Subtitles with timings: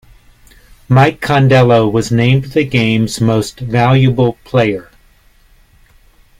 [0.89, 4.89] Mike Condello was named the game's Most Valuable Player.